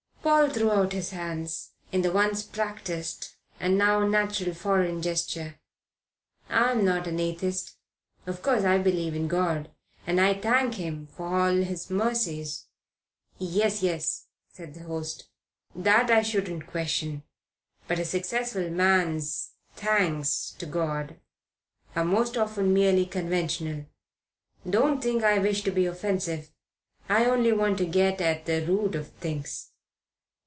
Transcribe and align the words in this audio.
Paul 0.23 0.49
threw 0.51 0.71
out 0.71 0.93
his 0.93 1.09
hands, 1.11 1.71
in 1.91 2.03
the 2.03 2.11
once 2.11 2.43
practised 2.43 3.33
and 3.59 3.75
now 3.75 4.05
natural 4.07 4.53
foreign 4.53 5.01
gesture. 5.01 5.59
"I'm 6.47 6.85
not 6.85 7.07
an 7.07 7.19
atheist. 7.19 7.73
Of 8.27 8.43
course 8.43 8.63
I 8.63 8.77
believe 8.77 9.15
in 9.15 9.27
God, 9.27 9.71
and 10.05 10.21
I 10.21 10.35
thank 10.35 10.75
Him 10.75 11.07
for 11.07 11.25
all 11.35 11.55
His 11.55 11.89
mercies" 11.89 12.67
"Yes, 13.39 13.81
yes," 13.81 14.27
said 14.53 14.75
his 14.75 14.85
host. 14.85 15.25
"That 15.75 16.11
I 16.11 16.21
shouldn't 16.21 16.67
question. 16.67 17.23
But 17.87 17.97
a 17.99 18.05
successful 18.05 18.69
man's 18.69 19.53
thanks 19.75 20.51
to 20.59 20.67
God 20.67 21.19
are 21.95 22.05
most 22.05 22.37
often 22.37 22.73
merely 22.75 23.07
conventional. 23.07 23.85
Don't 24.69 25.01
think 25.01 25.23
I 25.23 25.39
wish 25.39 25.63
to 25.63 25.71
be 25.71 25.87
offensive. 25.87 26.51
I 27.09 27.25
only 27.25 27.51
want 27.51 27.79
to 27.79 27.85
get 27.87 28.21
at 28.21 28.45
the 28.45 28.63
root 28.63 28.93
of 28.93 29.07
things. 29.13 29.69